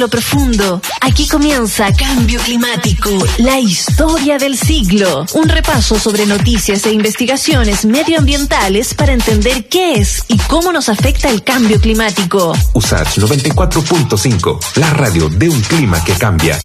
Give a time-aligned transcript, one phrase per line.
[0.00, 0.80] Lo profundo.
[1.02, 5.26] Aquí comienza Cambio Climático, la historia del siglo.
[5.34, 11.28] Un repaso sobre noticias e investigaciones medioambientales para entender qué es y cómo nos afecta
[11.28, 12.54] el cambio climático.
[12.72, 16.58] USACH 94.5, la radio de un clima que cambia.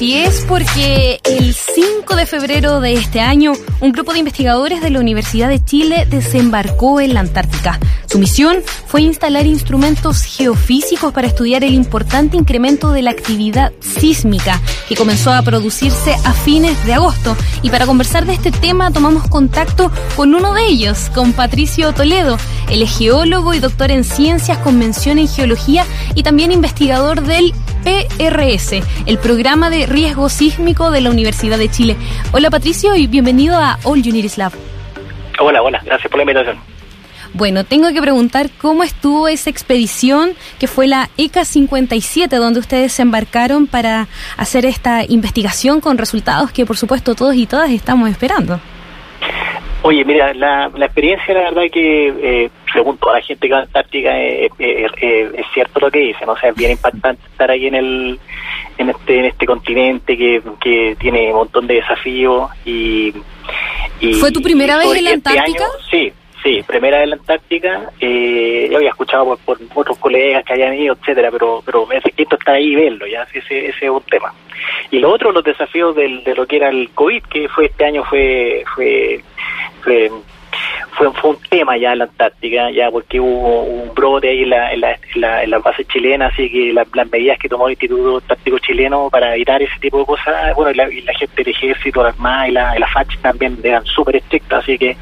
[0.00, 4.88] Así es, porque el 5 de febrero de este año, un grupo de investigadores de
[4.88, 7.78] la Universidad de Chile desembarcó en la Antártica.
[8.06, 14.58] Su misión fue instalar instrumentos geofísicos para estudiar el importante incremento de la actividad sísmica
[14.88, 17.36] que comenzó a producirse a fines de agosto.
[17.60, 22.38] Y para conversar de este tema tomamos contacto con uno de ellos, con Patricio Toledo.
[22.70, 27.52] Él es geólogo y doctor en ciencias con mención en geología y también investigador del
[27.84, 31.96] PRS, el programa de riesgo sísmico de la Universidad de Chile.
[32.32, 34.52] Hola Patricio y bienvenido a All Uniris Lab.
[35.38, 36.58] Hola, hola, gracias por la invitación.
[37.32, 42.92] Bueno, tengo que preguntar cómo estuvo esa expedición que fue la ECA 57, donde ustedes
[42.92, 48.10] se embarcaron para hacer esta investigación con resultados que por supuesto todos y todas estamos
[48.10, 48.60] esperando.
[49.82, 53.60] Oye, mira, la, la experiencia, la verdad que, eh, según toda la gente que va
[53.60, 57.22] a Antártica, eh, eh, eh, es cierto lo que dicen, o sea, es bien impactante
[57.26, 58.18] estar ahí en el
[58.76, 63.12] en este en este continente que, que tiene un montón de desafíos y...
[64.00, 65.64] y ¿Fue tu primera vez en la este Antártica?
[65.64, 67.90] año- sí, sí, primera vez en la Antártica.
[68.00, 72.02] Eh, yo había escuchado por, por otros colegas que hayan ido, etcétera, pero pero es
[72.04, 74.32] distinto estar ahí y verlo, ya, ese, ese es un tema.
[74.90, 77.84] Y lo otro, los desafíos del, de lo que era el COVID, que fue este
[77.86, 79.20] año fue fue
[79.80, 80.10] fue,
[80.96, 84.50] fue, fue un tema ya en la Antártica, ya porque hubo un brote ahí en
[84.50, 87.48] la, en la, en la, en la base chilena, así que la- las medidas que
[87.48, 91.00] tomó el Instituto Antártico Chileno para evitar ese tipo de cosas, bueno, y la, y
[91.02, 94.62] la gente del ejército, la Armada y la, y la FACH también eran súper estrictas,
[94.62, 94.96] así que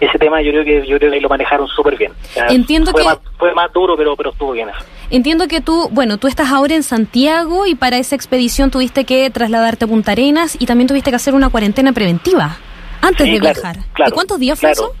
[0.00, 2.12] ese tema yo creo que yo creo que lo manejaron súper bien.
[2.12, 4.78] O sea, Entiendo fue que- Más, fue más duro, pero, pero estuvo bien eso.
[5.10, 9.30] Entiendo que tú, bueno, tú estás ahora en Santiago y para esa expedición tuviste que
[9.30, 12.56] trasladarte a Punta Arenas y también tuviste que hacer una cuarentena preventiva
[13.06, 13.76] antes Sí, de claro, viajar.
[13.92, 14.90] claro, ¿Y cuántos días fue claro.
[14.92, 14.96] eso?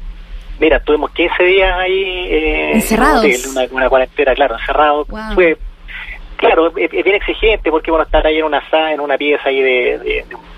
[0.58, 3.24] Mira, estuvimos 15 días ahí eh, Encerrados.
[3.24, 5.04] en un hotel, una, una cuarentena, claro, encerrado.
[5.06, 5.34] Wow.
[5.34, 5.58] Fue,
[6.36, 9.48] claro, es, es bien exigente porque bueno, estar ahí en una sala, en una pieza
[9.48, 10.56] ahí de, de, de un-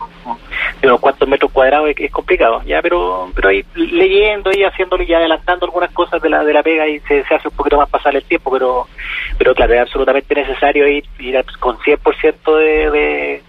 [0.82, 5.02] de unos cuantos metros cuadrados es, es complicado, ya, pero pero ahí leyendo y haciéndolo
[5.02, 7.78] y adelantando algunas cosas de la de la pega y se, se hace un poquito
[7.78, 8.86] más pasar el tiempo, pero
[9.38, 13.42] pero claro, es absolutamente necesario ir, ir con 100% de, de,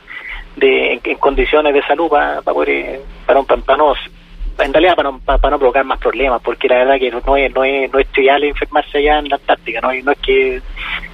[0.60, 3.94] de en, condiciones de salud para poder eh, para, para, para no
[4.60, 7.18] en realidad para no, para, para no provocar más problemas, porque la verdad que no
[7.38, 10.20] es, no es, no es trivial enfermarse allá en la Antártica, no, es- no es
[10.20, 10.62] que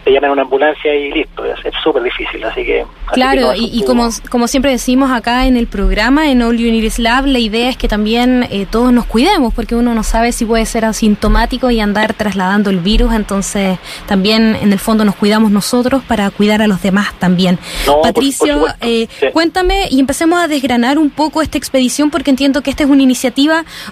[0.03, 2.81] te llamen a una ambulancia y listo, es súper difícil, así que...
[2.81, 6.55] así que Claro, no, y, como, como siempre decimos acá en el programa, en All
[6.55, 10.31] Uniris Lab, la idea es que también eh, todos nos cuidemos, porque uno no sabe
[10.31, 15.15] si puede ser asintomático y andar trasladando el virus, entonces también en el fondo nos
[15.15, 17.57] cuidamos nosotros para cuidar a los demás también.
[17.87, 19.27] No, Patricio, por eh, sí.
[19.33, 23.01] cuéntame y empecemos a desgranar un poco esta expedición, porque entiendo que esta es una
[23.01, 23.34] iniciativa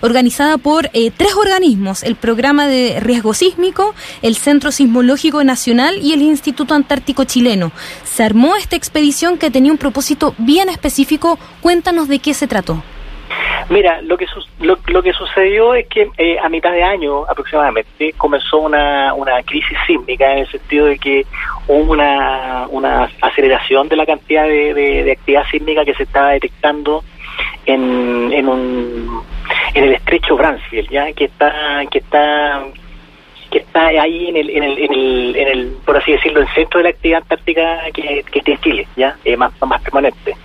[0.01, 6.13] organizada por eh, tres organismos, el Programa de Riesgo Sísmico, el Centro Sismológico Nacional y
[6.13, 7.71] el Instituto Antártico Chileno.
[8.03, 11.37] Se armó esta expedición que tenía un propósito bien específico.
[11.61, 12.83] Cuéntanos de qué se trató.
[13.69, 17.23] Mira, lo que, su- lo, lo que sucedió es que eh, a mitad de año
[17.27, 21.25] aproximadamente comenzó una, una crisis sísmica en el sentido de que
[21.67, 26.31] hubo una, una aceleración de la cantidad de, de- de actividad sísmica que se estaba
[26.31, 27.03] detectando
[27.65, 29.23] en, en, un,
[29.73, 32.63] en el estrecho Bransfield, ya que está que está
[33.51, 36.47] que está ahí en el, en el, en el, en el por así decirlo, el
[36.49, 40.35] centro de la actividad antártica que, que en Chile, ya Eh, más, más permanente.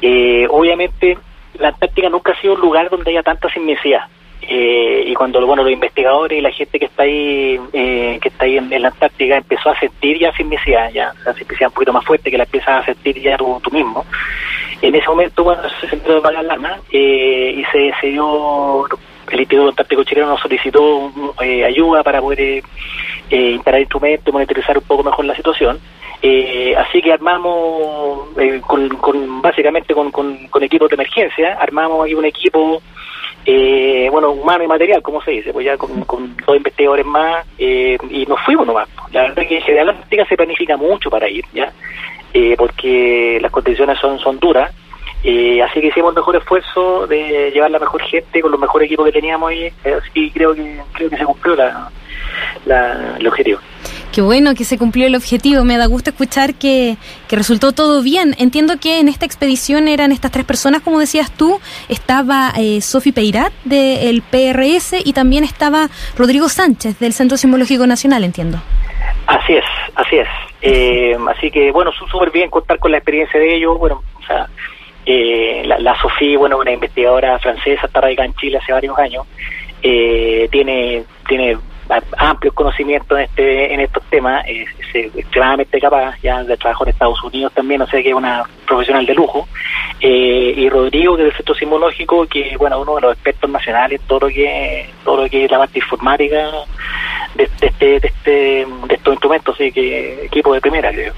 [0.00, 1.18] Eh, obviamente,
[1.58, 4.02] la Antártica nunca ha sido un lugar donde haya tanta sismicidad.
[4.42, 8.18] Eh, y cuando bueno los investigadores y la gente que está ahí eh,
[8.70, 12.30] en, la Antártica empezó a sentir ya sismicidad, ya la sismicidad un poquito más fuerte
[12.30, 14.04] que la empiezas a sentir ya tú, tú mismo.
[14.80, 17.64] En ese momento, bueno, se sentó de la alarma eh, y
[18.00, 18.84] se, dio,
[19.30, 22.62] el Instituto Antártico Chileno nos solicitó eh, ayuda para poder eh,
[23.30, 25.78] eh, instalar instrumentos y monitorizar un poco mejor la situación.
[26.24, 32.04] Eh, así que armamos, eh, con, con- básicamente con, con, con equipos de emergencia, armamos
[32.04, 32.80] ahí un equipo,
[33.44, 37.46] eh, bueno, humano y material, como se dice, pues ya con, con dos investigadores más,
[37.58, 38.88] eh, y nos fuimos nomás.
[39.12, 41.72] La verdad que en general la Antártica se planifica mucho para ir, ¿ya?
[42.34, 44.72] Eh, porque las condiciones son, son duras.
[45.24, 48.86] Eh, así que hicimos el mejor esfuerzo de llevar la mejor gente con los mejores
[48.86, 51.90] equipos que teníamos ahí, eh, creo que creo que se cumplió la,
[52.66, 53.60] la, el objetivo.
[54.12, 55.64] Qué bueno que se cumplió el objetivo.
[55.64, 56.96] Me da gusto escuchar que,
[57.28, 58.34] que resultó todo bien.
[58.38, 61.58] Entiendo que en esta expedición eran estas tres personas, como decías tú.
[61.88, 68.22] Estaba eh, Sofi Peirat del PRS y también estaba Rodrigo Sánchez del Centro Sismológico Nacional,
[68.22, 68.58] entiendo.
[69.26, 69.64] Así es,
[69.94, 70.28] así es.
[70.60, 73.78] Eh, así que, bueno, súper bien contar con la experiencia de ellos.
[73.78, 74.46] Bueno, o sea,
[75.06, 79.26] eh, la, la Sofía, bueno, una investigadora francesa, está radicada en Chile hace varios años,
[79.82, 81.56] eh, tiene, tiene
[82.16, 87.22] amplios conocimientos en, este, en estos temas, es, extremadamente capaz, ya de trabajo en Estados
[87.24, 89.48] Unidos también, o sea que es una profesional de lujo.
[90.00, 94.00] Eh, y Rodrigo, que es del Centro Sismológico, que bueno, uno de los expertos nacionales
[94.06, 96.50] todo lo que, todo lo que es la parte informática
[97.34, 98.30] de, de, este, de, este,
[98.86, 101.14] de estos instrumentos, así que equipo de primera, creo.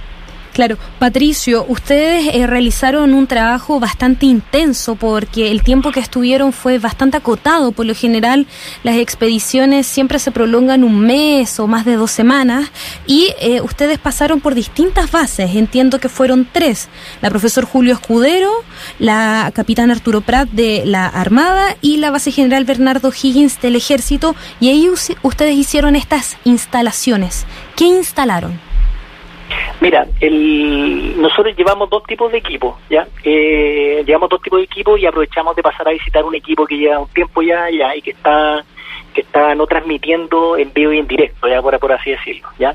[0.54, 6.78] Claro, Patricio, ustedes eh, realizaron un trabajo bastante intenso porque el tiempo que estuvieron fue
[6.78, 7.72] bastante acotado.
[7.72, 8.46] Por lo general,
[8.84, 12.70] las expediciones siempre se prolongan un mes o más de dos semanas
[13.04, 15.56] y eh, ustedes pasaron por distintas bases.
[15.56, 16.86] Entiendo que fueron tres:
[17.20, 18.52] la profesor Julio Escudero,
[19.00, 24.36] la capitán Arturo Prat de la Armada y la base general Bernardo Higgins del Ejército.
[24.60, 24.88] Y ahí
[25.22, 27.44] ustedes hicieron estas instalaciones.
[27.74, 28.60] ¿Qué instalaron?
[29.84, 33.06] Mira, el, nosotros llevamos dos tipos de equipos, ¿ya?
[33.22, 36.78] Eh, llevamos dos tipos de equipos y aprovechamos de pasar a visitar un equipo que
[36.78, 38.64] lleva un tiempo ya, ya y que está
[39.12, 42.75] que está no transmitiendo en vivo y en directo, ya por, por así decirlo, ¿ya?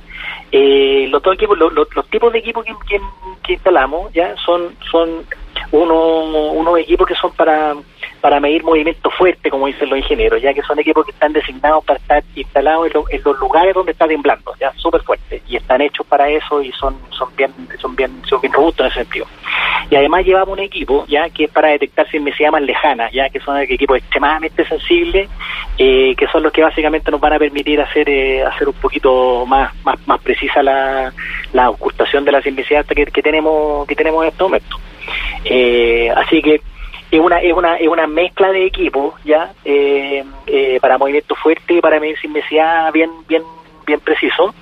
[0.51, 4.35] Eh, los dos equipos, los, tipos de equipos que, instalamos, ¿ya?
[4.45, 5.25] Son, son
[5.71, 7.73] uno, unos equipos que son para
[8.19, 11.83] para medir movimiento fuerte, como dicen los ingenieros, ya que son equipos que están designados
[11.85, 16.05] para estar instalados en, los lugares donde está temblando, ya súper fuerte, y están hechos
[16.05, 19.25] para eso y son son bien son bien son bien robustos en ese sentido.
[19.89, 23.39] Y además llevamos un equipo ya que es para detectar sismicidad más lejana, ya que
[23.39, 25.29] son equipos extremadamente sensibles,
[25.77, 29.45] eh, que son los que básicamente nos van a permitir hacer eh, hacer un poquito
[29.45, 31.13] más más, más precisa la,
[31.53, 34.77] la ocultación de la sismicidad que, que tenemos que tenemos en este momento.
[35.45, 36.61] Eh, así que
[37.11, 41.75] es una es una es una mezcla de equipos ya eh, eh, para movimiento fuerte
[41.75, 43.43] y para medir sismicidad bien bien
[43.85, 44.53] bien preciso.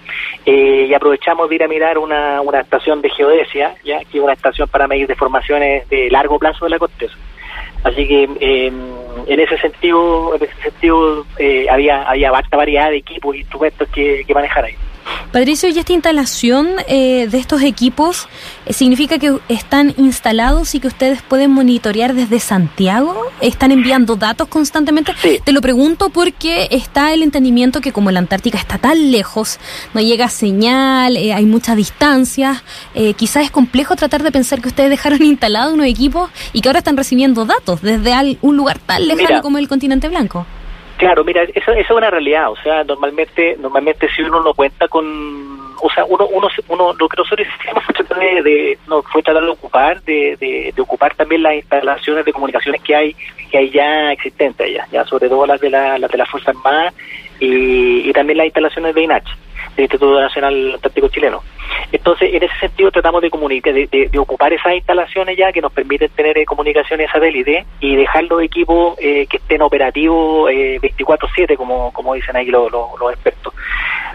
[0.46, 4.24] Eh, y aprovechamos de ir a mirar una, una estación de geodesia ya que es
[4.24, 7.16] una estación para medir deformaciones de largo plazo de la corteza.
[7.84, 11.26] Así que en ese sentido en ese sentido
[11.70, 14.76] había había vasta variedad de equipos e instrumentos que, que manejar ahí
[15.38, 18.28] Patricio, ¿y esta instalación eh, de estos equipos
[18.66, 23.16] eh, significa que están instalados y que ustedes pueden monitorear desde Santiago?
[23.40, 25.14] ¿Están enviando datos constantemente?
[25.44, 29.60] Te lo pregunto porque está el entendimiento que como la Antártica está tan lejos,
[29.94, 32.64] no llega señal, eh, hay muchas distancias,
[33.16, 36.80] quizás es complejo tratar de pensar que ustedes dejaron instalados unos equipos y que ahora
[36.80, 40.48] están recibiendo datos desde un lugar tan lejano como el continente blanco.
[40.98, 45.06] Claro, mira, eso, es una realidad, o sea, normalmente normalmente si uno no cuenta con,
[45.80, 49.44] o sea, uno uno, uno lo que nosotros hicimos fue tratar de, no, fue tratar
[49.44, 53.16] de ocupar de, de, ocupar también las instalaciones de comunicaciones que hay
[53.52, 56.50] que hay ya existentes allá, ya sobre todo las de la, las de la Fuerza
[56.50, 56.92] Armada
[57.40, 59.28] y, y también las instalaciones de INACH
[59.76, 61.44] del Instituto Nacional Antártico Chileno.
[61.92, 66.10] Entonces, en ese sentido tratamos de comunicar, de, ocupar esas instalaciones ya que nos permiten
[66.10, 72.14] tener eh, comunicaciones satélite y dejar los equipos eh, que estén operativos eh, 24/7, como,
[72.14, 73.54] dicen ahí los, los, expertos.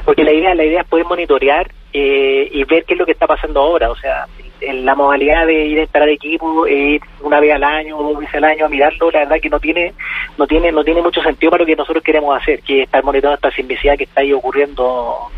[0.04, 3.12] Porque la idea, la idea es poder monitorear eh, y ver qué es lo que
[3.12, 3.90] está pasando ahora.
[3.90, 4.26] O sea,
[4.60, 8.34] en la modalidad de ir a instalar equipos ir una vez al año dos veces
[8.34, 9.92] al año a mirarlo, la verdad que no tiene
[10.38, 13.02] no tiene no tiene mucho sentido para lo que nosotros queremos hacer, que es estar
[13.02, 15.30] monitoreando esta simplicidad que está ahí ocurriendo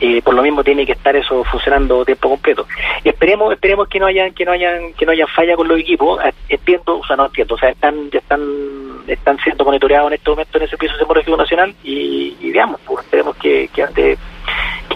[0.00, 2.66] eh, por lo mismo tiene que estar eso funcionando tiempo completo.
[3.04, 6.20] Esperemos, esperemos que no hayan, que no hayan, que no haya falla con los equipos.
[6.22, 8.40] Ah, entiendo, o sea, no entiendo, o sea, están, ya están,
[9.06, 13.04] están siendo monitoreados en este momento en el Servicio Sismológico Nacional y, y veamos, pues,
[13.04, 14.18] esperemos que, que ande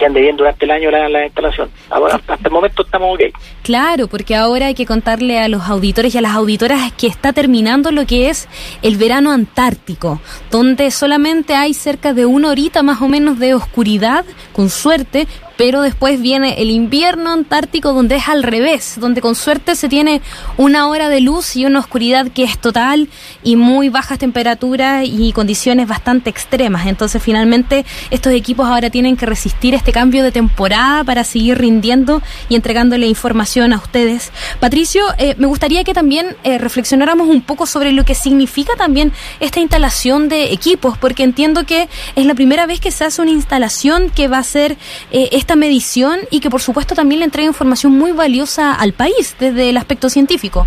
[0.00, 1.70] que ande bien durante el año la, la instalación.
[1.90, 3.36] Ahora, hasta el momento estamos ok.
[3.62, 7.32] Claro, porque ahora hay que contarle a los auditores y a las auditoras que está
[7.32, 8.48] terminando lo que es
[8.82, 14.24] el verano antártico, donde solamente hay cerca de una horita más o menos de oscuridad,
[14.52, 15.28] con suerte,
[15.60, 20.22] pero después viene el invierno antártico donde es al revés, donde con suerte se tiene
[20.56, 23.10] una hora de luz y una oscuridad que es total
[23.42, 26.86] y muy bajas temperaturas y condiciones bastante extremas.
[26.86, 32.22] Entonces finalmente estos equipos ahora tienen que resistir este cambio de temporada para seguir rindiendo
[32.48, 34.32] y entregándole información a ustedes.
[34.60, 39.12] Patricio, eh, me gustaría que también eh, reflexionáramos un poco sobre lo que significa también
[39.40, 43.32] esta instalación de equipos, porque entiendo que es la primera vez que se hace una
[43.32, 44.78] instalación que va a ser
[45.10, 49.70] eh, medición y que por supuesto también le entrega información muy valiosa al país desde
[49.70, 50.66] el aspecto científico.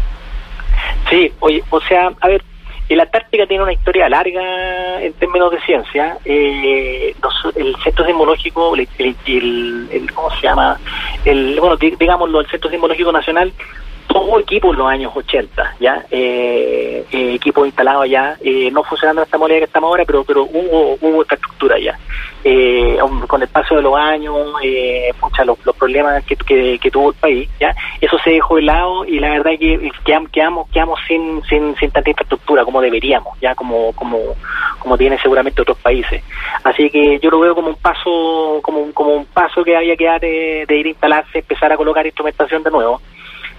[1.10, 2.44] Sí, oye, o sea, a ver,
[2.90, 6.18] el Antártica tiene una historia larga en términos de ciencia.
[6.26, 7.16] Eh,
[7.56, 10.78] el Centro Sismológico, el, ¿cómo se llama?
[11.26, 13.54] El, bueno, digámoslo, el Centro Sismológico Nacional
[14.08, 16.06] todo equipo en los años 80, ¿ya?
[16.12, 20.24] Eh, eh, equipo instalado ya, eh, no funcionando de esta modalidad que estamos ahora, pero
[20.24, 21.98] pero hubo hubo infraestructura ya.
[22.44, 22.98] Eh,
[23.28, 25.12] con el paso de los años, eh,
[25.46, 27.76] los, los problemas que, que, tuvo el país, ¿ya?
[28.00, 29.92] Eso se dejó de lado y la verdad es que
[30.32, 34.20] quedamos, quedamos sin, sin, sin tanta infraestructura como deberíamos, ya como, como,
[34.80, 36.24] como tienen seguramente otros países.
[36.64, 40.06] Así que yo lo veo como un paso, como, como un paso que había que
[40.06, 43.02] dar de, de ir a instalarse, empezar a colocar instrumentación de nuevo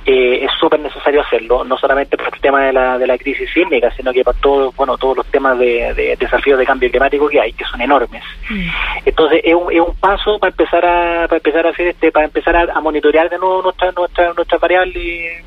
[0.07, 3.51] eh, es súper necesario hacerlo, no solamente por el tema de la, de la crisis
[3.53, 7.41] sísmica, sino que para todo, bueno, todos los temas de, desafíos de cambio climático que
[7.41, 8.23] hay, que son enormes.
[8.51, 8.69] Mm.
[9.07, 12.27] Entonces es un, es un paso para empezar a para empezar a hacer este, para
[12.27, 15.43] empezar a, monitorear de nuevo nuestras nuestra, nuestra variables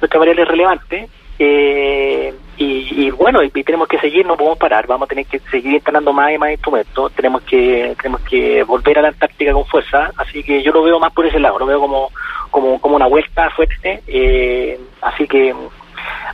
[0.00, 5.08] nuestras variables relevantes eh, y, bueno, y, tenemos que seguir, no podemos parar, vamos a
[5.08, 9.08] tener que seguir instalando más y más instrumentos, tenemos que tenemos que volver a la
[9.08, 12.10] Antártica con fuerza, así que yo lo veo más por ese lado, lo veo como
[12.50, 15.52] como, como una vuelta fuerte, eh, así que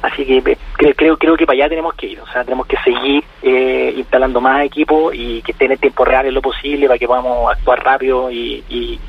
[0.02, 2.76] así que eh, creo, creo que para allá tenemos que ir, o sea, tenemos que
[2.84, 6.98] seguir eh, instalando más equipos y que estén en tiempo real en lo posible para
[6.98, 9.00] que podamos actuar rápido y, y,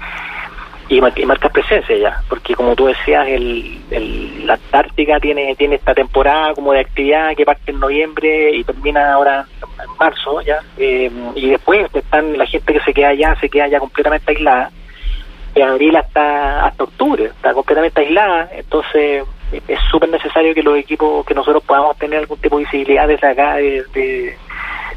[0.91, 6.53] y, marcar presencia ya, porque como tú decías, el, la Antártica tiene tiene esta temporada
[6.53, 11.89] como de actividad que parte en noviembre y termina ahora en marzo ya, y después
[11.93, 14.69] están la gente que se queda allá, se queda ya completamente aislada
[15.55, 19.23] de abril hasta hasta octubre, está completamente aislada, entonces
[19.67, 23.27] es súper necesario que los equipos, que nosotros podamos tener algún tipo de visibilidad desde
[23.27, 24.37] acá, desde,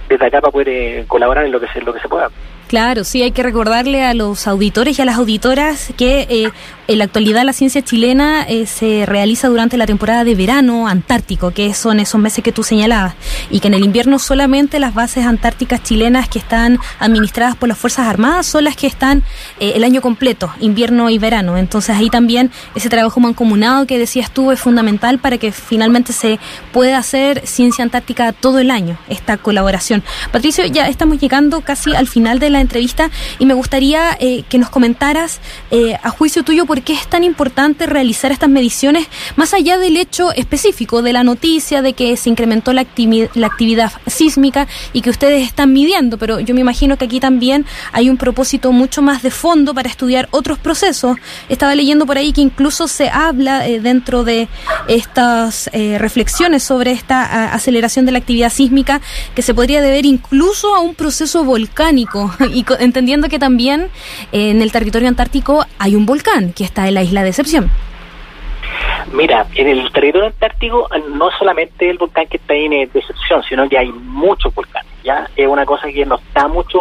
[0.09, 2.31] desde acá para poder eh, colaborar en lo que se, lo que se pueda.
[2.75, 6.51] Claro, sí, hay que recordarle a los auditores y a las auditoras que eh,
[6.89, 11.53] en la actualidad la ciencia chilena eh, se realiza durante la temporada de verano antártico,
[11.53, 13.15] que son esos meses que tú señalabas,
[13.49, 17.79] y que en el invierno solamente las bases antárticas chilenas que están administradas por las
[17.79, 19.23] Fuerzas Armadas son las que están
[19.61, 21.57] eh, el año completo, invierno y verano.
[21.57, 26.41] Entonces ahí también ese trabajo mancomunado que decías tú es fundamental para que finalmente se
[26.73, 30.03] pueda hacer ciencia antártica todo el año, esta colaboración.
[30.33, 34.59] Patricio, ya estamos llegando casi al final de la entrevista y me gustaría eh, que
[34.59, 35.41] nos comentaras,
[35.71, 39.07] eh, a juicio tuyo, por qué es tan importante realizar estas mediciones,
[39.37, 42.87] más allá del hecho específico de la noticia de que se incrementó la,
[43.35, 47.67] la actividad sísmica y que ustedes están midiendo, pero yo me imagino que aquí también
[47.93, 51.17] hay un propósito mucho más de fondo para estudiar otros procesos.
[51.49, 54.49] Estaba leyendo por ahí que incluso se habla eh, dentro de
[54.89, 59.01] estas reflexiones sobre esta aceleración de la actividad sísmica
[59.35, 63.91] que se podría deber incluso a un proceso volcánico y entendiendo que también
[64.33, 67.71] eh, en el territorio antártico hay un volcán que está en la isla de Excepción.
[69.13, 73.43] Mira, en el territorio antártico eh, no solamente el volcán que está ahí en Decepción,
[73.49, 74.91] sino que hay muchos volcanes.
[75.05, 76.79] Ya es una cosa que no está mucho,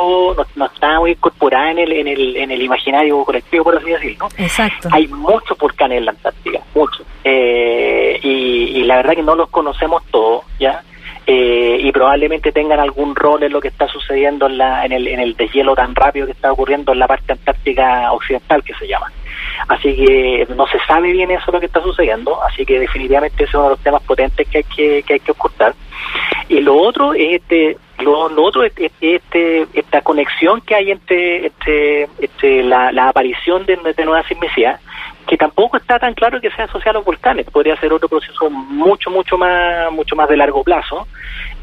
[0.56, 4.30] no, está muy incorporada en el, en el en el imaginario colectivo, por así decirlo.
[4.38, 4.88] Exacto.
[4.92, 9.50] Hay muchos volcanes en la Antártica, muchos, eh, y, y la verdad que no los
[9.50, 10.82] conocemos todos, ya
[11.26, 15.08] eh, y probablemente tengan algún rol en lo que está sucediendo en, la, en, el,
[15.08, 18.88] en el deshielo tan rápido que está ocurriendo en la parte antártica occidental que se
[18.88, 19.12] llama.
[19.68, 23.52] Así que no se sabe bien eso lo que está sucediendo, así que definitivamente ese
[23.52, 25.74] es uno de los temas potentes que hay que, que hay que ocultar.
[26.50, 31.52] Y lo otro es este lo, otro es, este, esta conexión que hay entre,
[32.20, 34.80] entre, la, aparición de, de nuevas sismicidad
[35.28, 38.50] que tampoco está tan claro que sea asociado a los volcanes, podría ser otro proceso
[38.50, 41.08] mucho, mucho más, mucho más de largo plazo.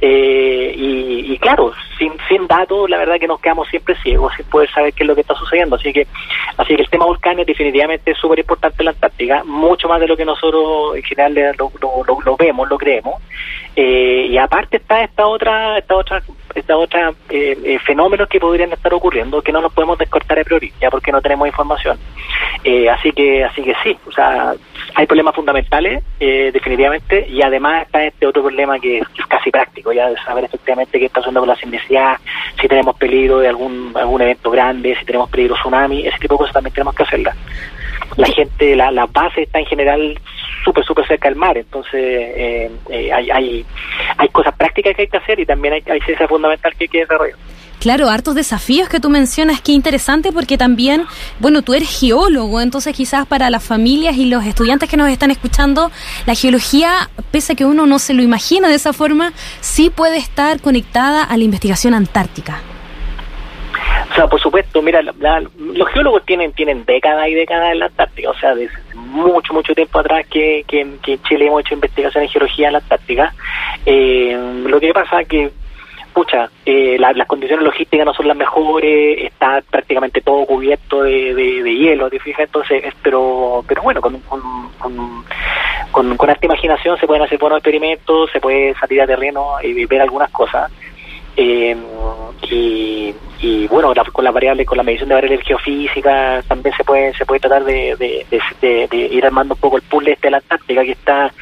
[0.00, 4.70] Eh, y, claro, sin, sin datos, la verdad que nos quedamos siempre ciegos sin poder
[4.70, 5.76] saber qué es lo que está sucediendo.
[5.76, 6.06] Así que,
[6.56, 10.08] así que el tema volcanes definitivamente es súper importante en la Antártica, mucho más de
[10.08, 11.70] lo que nosotros en general lo,
[12.24, 13.22] lo, vemos, lo creemos.
[13.76, 16.22] Eh, y aparte está esta otra, esta otra
[16.70, 20.44] esta otra eh, eh, fenómenos que podrían estar ocurriendo que no los podemos descortar a
[20.44, 21.98] priori ya porque no tenemos información.
[22.62, 24.54] Eh, así que así que sí o sea
[24.94, 29.92] hay problemas fundamentales eh, definitivamente y además está este otro problema que es, casi práctico
[29.92, 32.18] ya de saber efectivamente qué está haciendo con la simplicidad
[32.60, 36.38] si tenemos peligro de algún algún evento grande si tenemos peligro tsunami ese tipo de
[36.38, 37.36] cosas también tenemos que hacerlas
[38.16, 40.18] la gente la, la base está en general
[40.64, 41.56] súper, súper cerca del mar.
[41.56, 43.66] Entonces, eh, eh, hay, hay,
[44.16, 46.88] hay cosas prácticas que hay que hacer y también hay, hay ciencia fundamental que hay
[46.88, 47.36] que desarrollar.
[47.80, 51.06] Claro, hartos desafíos que tú mencionas, qué interesante porque también,
[51.38, 55.30] bueno, tú eres geólogo, entonces quizás para las familias y los estudiantes que nos están
[55.30, 55.90] escuchando,
[56.26, 60.18] la geología, pese a que uno no se lo imagina de esa forma, sí puede
[60.18, 62.60] estar conectada a la investigación antártica.
[64.20, 68.34] Sea, por supuesto, mira, los geólogos tienen tienen décadas y décadas en la Antártica, o
[68.34, 72.66] sea, desde mucho, mucho tiempo atrás que, que, en Chile hemos hecho investigación en geología
[72.66, 73.32] en la Antártica.
[73.86, 75.50] Eh, lo que pasa que
[76.12, 81.74] pucha, eh, las condiciones logísticas no son las mejores, está prácticamente todo cubierto de, de,
[81.74, 82.44] hielo, ¿te fijas?
[82.44, 84.42] Entonces, pero, pero bueno, con, con,
[84.78, 89.86] con, con esta imaginación se pueden hacer buenos experimentos, se puede salir a terreno y
[89.86, 90.70] ver algunas cosas.
[91.36, 91.76] Eh,
[92.50, 97.14] y, y, bueno, con las variables, con la medición de variables geofísicas, también se puede
[97.14, 100.36] se puede tratar de, de, de, ir armando un poco el puzzle este de la
[100.38, 101.32] Antártica, que está,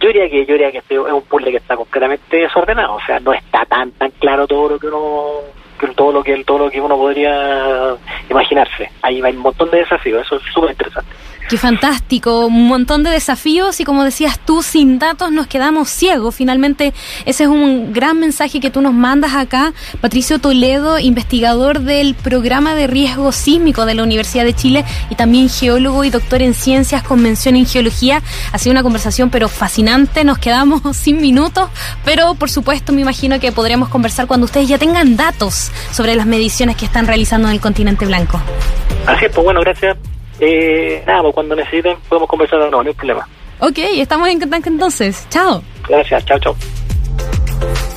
[0.00, 3.00] yo diría que yo diría que este es un puzzle que está completamente desordenado, o
[3.06, 5.58] sea, no está tan tan claro todo lo que uno
[5.94, 7.94] todo lo que todo lo que uno podría
[8.28, 8.90] imaginarse.
[9.02, 11.10] Ahí hay un montón de desafíos, eso es súper interesante.
[11.48, 16.34] Qué fantástico, un montón de desafíos y como decías tú, sin datos nos quedamos ciegos.
[16.34, 16.92] Finalmente,
[17.24, 19.72] ese es un gran mensaje que tú nos mandas acá.
[20.02, 25.48] Patricio Toledo, investigador del programa de riesgo sísmico de la Universidad de Chile y también
[25.48, 28.20] geólogo y doctor en ciencias con mención en geología.
[28.52, 31.70] Ha sido una conversación pero fascinante, nos quedamos sin minutos,
[32.04, 36.26] pero por supuesto me imagino que podremos conversar cuando ustedes ya tengan datos sobre las
[36.26, 38.38] mediciones que están realizando en el continente blanco.
[39.06, 39.96] Así es, pues bueno, gracias.
[40.40, 43.28] Eh, nada, pues cuando necesiten podemos conversar de nuevo, no hay problema.
[43.60, 45.26] Ok, estamos en contacto entonces.
[45.30, 45.62] Chao.
[45.88, 46.56] Gracias, chao, chao.